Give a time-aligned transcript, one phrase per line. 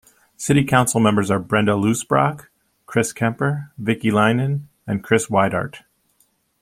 [0.35, 2.47] City council members are Brenda Loosbrock,
[2.87, 5.83] Chris Kemper, Vickie Leinen, and Kris Weidert.